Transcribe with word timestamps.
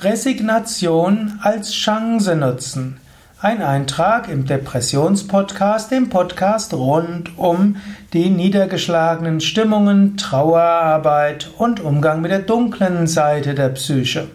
Resignation 0.00 1.40
als 1.42 1.72
Chance 1.72 2.36
nutzen. 2.36 3.00
Ein 3.40 3.62
Eintrag 3.62 4.28
im 4.28 4.46
Depressionspodcast, 4.46 5.90
dem 5.90 6.08
Podcast 6.08 6.72
rund 6.72 7.36
um 7.36 7.74
die 8.12 8.30
niedergeschlagenen 8.30 9.40
Stimmungen, 9.40 10.16
Trauerarbeit 10.16 11.50
und 11.58 11.80
Umgang 11.80 12.20
mit 12.20 12.30
der 12.30 12.38
dunklen 12.38 13.08
Seite 13.08 13.56
der 13.56 13.70
Psyche. 13.70 14.28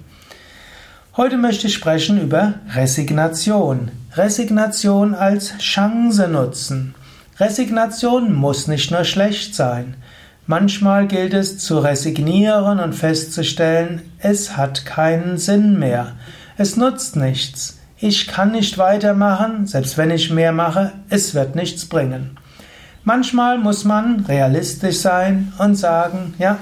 Heute 1.15 1.38
möchte 1.38 1.68
ich 1.68 1.75
sprechen 1.75 2.20
über 2.20 2.55
Resignation. 2.75 3.89
Resignation 4.16 5.16
als 5.16 5.57
Chance 5.59 6.27
nutzen. 6.27 6.93
Resignation 7.39 8.34
muss 8.34 8.68
nicht 8.68 8.91
nur 8.91 9.05
schlecht 9.05 9.55
sein. 9.55 9.95
Manchmal 10.46 11.07
gilt 11.07 11.34
es 11.34 11.57
zu 11.57 11.80
resignieren 11.80 12.80
und 12.80 12.93
festzustellen, 12.93 14.02
es 14.20 14.57
hat 14.57 14.86
keinen 14.86 15.38
Sinn 15.38 15.80
mehr. 15.80 16.14
Es 16.57 16.75
nutzt 16.75 17.15
nichts. 17.15 17.79
Ich 17.97 18.28
kann 18.28 18.51
nicht 18.51 18.78
weitermachen, 18.78 19.65
selbst 19.65 19.98
wenn 19.98 20.11
ich 20.11 20.29
mehr 20.29 20.51
mache, 20.51 20.92
es 21.10 21.34
wird 21.34 21.56
nichts 21.56 21.86
bringen. 21.86 22.37
Manchmal 23.06 23.57
muss 23.57 23.86
man 23.86 24.25
realistisch 24.25 24.98
sein 24.98 25.54
und 25.57 25.75
sagen, 25.75 26.34
ja, 26.37 26.57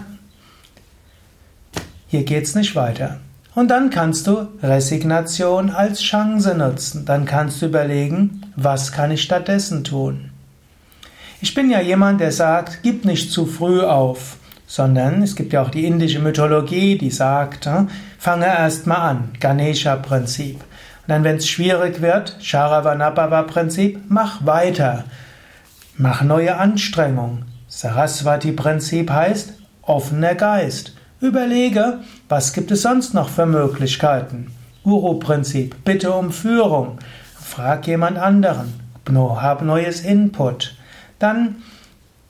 hier 2.08 2.24
geht's 2.24 2.56
nicht 2.56 2.76
weiter. 2.76 3.20
Und 3.54 3.70
dann 3.70 3.90
kannst 3.90 4.28
du 4.28 4.48
Resignation 4.64 5.72
als 5.72 6.02
Chance 6.02 6.56
nutzen. 6.56 7.06
Dann 7.06 7.26
kannst 7.26 7.62
du 7.62 7.66
überlegen, 7.66 8.42
was 8.56 8.92
kann 8.92 9.12
ich 9.12 9.22
stattdessen 9.22 9.84
tun? 9.84 10.31
Ich 11.44 11.56
bin 11.56 11.72
ja 11.72 11.82
jemand, 11.82 12.22
der 12.22 12.32
sagt, 12.32 12.84
gib 12.84 13.04
nicht 13.04 13.32
zu 13.32 13.48
früh 13.48 13.82
auf, 13.82 14.38
sondern 14.68 15.24
es 15.24 15.36
gibt 15.36 15.54
ja 15.54 15.64
auch 15.64 15.72
die 15.72 15.88
indische 15.88 16.20
Mythologie, 16.20 17.00
die 17.00 17.10
sagt, 17.10 17.66
hm, 17.66 17.90
fange 18.20 18.46
erst 18.46 18.86
mal 18.86 18.98
an, 18.98 19.30
Ganesha-Prinzip. 19.40 20.58
Und 20.58 21.08
dann, 21.08 21.24
wenn 21.24 21.38
es 21.38 21.50
schwierig 21.50 22.00
wird, 22.00 22.38
Sharavanabhava-Prinzip, 22.42 24.02
mach 24.08 24.46
weiter, 24.46 25.06
mach 25.98 26.22
neue 26.22 26.58
Anstrengungen. 26.58 27.46
Saraswati-Prinzip 27.70 29.10
heißt 29.10 29.54
offener 29.82 30.36
Geist. 30.36 30.94
Überlege, 31.22 32.02
was 32.30 32.54
gibt 32.54 32.70
es 32.70 32.84
sonst 32.84 33.16
noch 33.16 33.30
für 33.30 33.48
Möglichkeiten? 33.48 34.52
Guru-Prinzip, 34.84 35.84
bitte 35.86 36.12
um 36.12 36.32
Führung. 36.32 37.00
Frag 37.36 37.88
jemand 37.88 38.20
anderen. 38.20 38.80
Hab 39.10 39.64
neues 39.64 40.02
Input. 40.02 40.76
Dann 41.22 41.58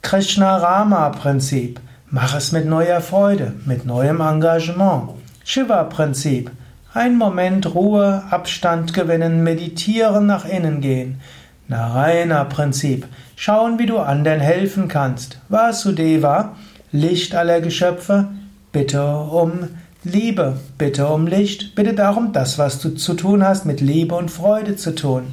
Krishna-Rama-Prinzip. 0.01 1.79
Mach 2.09 2.35
es 2.35 2.51
mit 2.51 2.65
neuer 2.65 2.99
Freude, 2.99 3.53
mit 3.65 3.85
neuem 3.85 4.19
Engagement. 4.19 5.11
Shiva-Prinzip. 5.45 6.51
Ein 6.93 7.17
Moment 7.17 7.73
Ruhe, 7.73 8.21
Abstand 8.29 8.93
gewinnen, 8.93 9.43
meditieren, 9.43 10.25
nach 10.25 10.43
innen 10.43 10.81
gehen. 10.81 11.21
Narayana-Prinzip. 11.69 13.07
Schauen, 13.37 13.79
wie 13.79 13.85
du 13.85 13.97
anderen 13.97 14.41
helfen 14.41 14.89
kannst. 14.89 15.39
Vasudeva, 15.47 16.57
Licht 16.91 17.33
aller 17.33 17.61
Geschöpfe. 17.61 18.27
Bitte 18.73 19.07
um 19.07 19.69
Liebe, 20.03 20.57
bitte 20.77 21.07
um 21.07 21.27
Licht, 21.27 21.75
bitte 21.75 21.93
darum, 21.93 22.33
das, 22.33 22.57
was 22.57 22.79
du 22.79 22.89
zu 22.89 23.13
tun 23.13 23.41
hast, 23.41 23.65
mit 23.65 23.79
Liebe 23.79 24.15
und 24.15 24.31
Freude 24.31 24.75
zu 24.75 24.93
tun. 24.95 25.27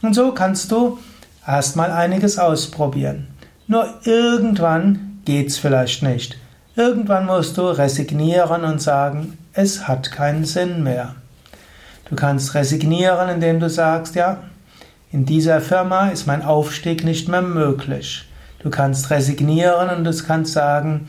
Und 0.00 0.14
so 0.14 0.32
kannst 0.32 0.72
du 0.72 0.98
erstmal 1.48 1.90
einiges 1.90 2.38
ausprobieren. 2.38 3.26
Nur 3.66 3.86
irgendwann 4.04 5.20
geht's 5.24 5.58
vielleicht 5.58 6.02
nicht. 6.02 6.36
Irgendwann 6.76 7.26
musst 7.26 7.58
du 7.58 7.62
resignieren 7.62 8.62
und 8.62 8.80
sagen, 8.80 9.38
es 9.52 9.88
hat 9.88 10.12
keinen 10.12 10.44
Sinn 10.44 10.84
mehr. 10.84 11.16
Du 12.08 12.14
kannst 12.14 12.54
resignieren, 12.54 13.28
indem 13.28 13.58
du 13.58 13.68
sagst, 13.68 14.14
ja, 14.14 14.44
in 15.10 15.24
dieser 15.24 15.60
Firma 15.60 16.08
ist 16.10 16.26
mein 16.26 16.42
Aufstieg 16.42 17.02
nicht 17.02 17.28
mehr 17.28 17.42
möglich. 17.42 18.28
Du 18.60 18.70
kannst 18.70 19.10
resignieren 19.10 19.88
und 19.90 20.04
du 20.04 20.24
kannst 20.24 20.52
sagen, 20.52 21.08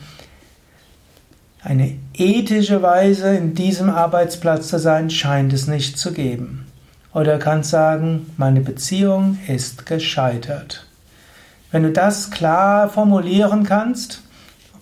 eine 1.62 1.98
ethische 2.14 2.80
Weise 2.80 3.36
in 3.36 3.54
diesem 3.54 3.90
Arbeitsplatz 3.90 4.68
zu 4.68 4.78
sein, 4.78 5.10
scheint 5.10 5.52
es 5.52 5.66
nicht 5.66 5.98
zu 5.98 6.12
geben. 6.12 6.69
Oder 7.12 7.38
kannst 7.38 7.70
sagen, 7.70 8.32
meine 8.36 8.60
Beziehung 8.60 9.38
ist 9.48 9.86
gescheitert. 9.86 10.86
Wenn 11.72 11.82
du 11.82 11.90
das 11.90 12.30
klar 12.30 12.88
formulieren 12.88 13.64
kannst 13.64 14.22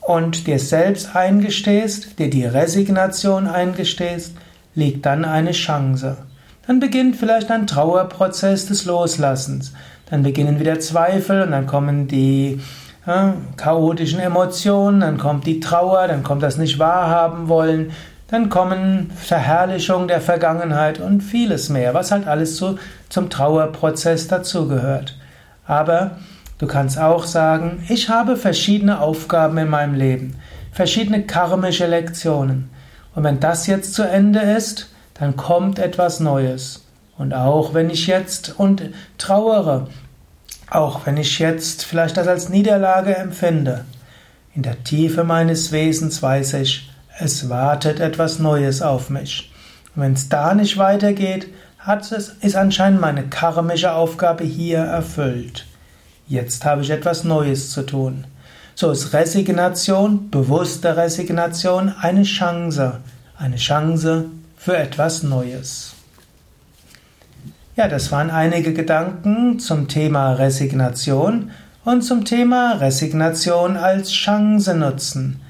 und 0.00 0.46
dir 0.46 0.58
selbst 0.58 1.14
eingestehst, 1.16 2.18
dir 2.18 2.30
die 2.30 2.44
Resignation 2.44 3.46
eingestehst, 3.46 4.34
liegt 4.74 5.06
dann 5.06 5.24
eine 5.24 5.52
Chance. 5.52 6.16
Dann 6.66 6.80
beginnt 6.80 7.16
vielleicht 7.16 7.50
ein 7.50 7.66
Trauerprozess 7.66 8.66
des 8.66 8.84
Loslassens. 8.84 9.72
Dann 10.10 10.22
beginnen 10.22 10.60
wieder 10.60 10.80
Zweifel 10.80 11.42
und 11.42 11.50
dann 11.50 11.66
kommen 11.66 12.08
die 12.08 12.60
ja, 13.06 13.34
chaotischen 13.56 14.20
Emotionen, 14.20 15.00
dann 15.00 15.18
kommt 15.18 15.46
die 15.46 15.60
Trauer, 15.60 16.08
dann 16.08 16.22
kommt 16.22 16.42
das 16.42 16.58
nicht 16.58 16.78
wahrhaben 16.78 17.48
wollen, 17.48 17.92
dann 18.28 18.50
kommen 18.50 19.10
Verherrlichung 19.16 20.06
der 20.06 20.20
Vergangenheit 20.20 21.00
und 21.00 21.22
vieles 21.22 21.70
mehr, 21.70 21.94
was 21.94 22.10
halt 22.10 22.26
alles 22.26 22.56
so 22.56 22.78
zum 23.08 23.30
Trauerprozess 23.30 24.28
dazugehört. 24.28 25.16
Aber 25.66 26.18
du 26.58 26.66
kannst 26.66 26.98
auch 26.98 27.24
sagen, 27.24 27.82
ich 27.88 28.10
habe 28.10 28.36
verschiedene 28.36 29.00
Aufgaben 29.00 29.56
in 29.58 29.68
meinem 29.68 29.94
Leben, 29.94 30.36
verschiedene 30.72 31.22
karmische 31.22 31.86
Lektionen. 31.86 32.70
Und 33.14 33.24
wenn 33.24 33.40
das 33.40 33.66
jetzt 33.66 33.94
zu 33.94 34.02
Ende 34.02 34.40
ist, 34.40 34.90
dann 35.14 35.36
kommt 35.36 35.78
etwas 35.78 36.20
Neues. 36.20 36.84
Und 37.16 37.32
auch 37.32 37.72
wenn 37.74 37.88
ich 37.90 38.06
jetzt 38.06 38.54
und 38.58 38.82
trauere, 39.16 39.88
auch 40.70 41.06
wenn 41.06 41.16
ich 41.16 41.38
jetzt 41.38 41.84
vielleicht 41.84 42.18
das 42.18 42.28
als 42.28 42.50
Niederlage 42.50 43.16
empfinde, 43.16 43.86
in 44.54 44.62
der 44.62 44.84
Tiefe 44.84 45.24
meines 45.24 45.72
Wesens 45.72 46.22
weiß 46.22 46.54
ich, 46.54 46.90
es 47.20 47.48
wartet 47.48 48.00
etwas 48.00 48.38
Neues 48.38 48.80
auf 48.80 49.10
mich. 49.10 49.52
Wenn 49.94 50.12
es 50.12 50.28
da 50.28 50.54
nicht 50.54 50.78
weitergeht, 50.78 51.48
hat 51.78 52.12
es, 52.12 52.28
ist 52.40 52.54
anscheinend 52.54 53.00
meine 53.00 53.24
karmische 53.24 53.92
Aufgabe 53.92 54.44
hier 54.44 54.78
erfüllt. 54.78 55.66
Jetzt 56.28 56.64
habe 56.64 56.82
ich 56.82 56.90
etwas 56.90 57.24
Neues 57.24 57.70
zu 57.70 57.82
tun. 57.82 58.24
So 58.74 58.92
ist 58.92 59.12
Resignation, 59.12 60.30
bewusste 60.30 60.96
Resignation, 60.96 61.92
eine 62.00 62.22
Chance, 62.22 63.00
eine 63.36 63.56
Chance 63.56 64.26
für 64.56 64.76
etwas 64.76 65.24
Neues. 65.24 65.94
Ja, 67.74 67.88
das 67.88 68.12
waren 68.12 68.30
einige 68.30 68.72
Gedanken 68.72 69.58
zum 69.58 69.88
Thema 69.88 70.34
Resignation 70.34 71.50
und 71.84 72.02
zum 72.02 72.24
Thema 72.24 72.74
Resignation 72.74 73.76
als 73.76 74.12
Chance 74.12 74.74
nutzen. 74.74 75.40